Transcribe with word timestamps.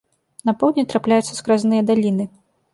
На 0.49 0.55
поўдні 0.63 0.85
трапляюцца 0.95 1.39
скразныя 1.43 1.87
даліны. 1.93 2.31